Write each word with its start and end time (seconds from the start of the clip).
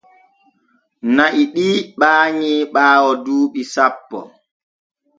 Na’i 1.15 1.41
ɗi 1.53 1.67
ɓaanyi 1.99 2.51
ɓaawo 2.73 3.09
duuɓi 3.23 3.61
sappo. 3.73 4.19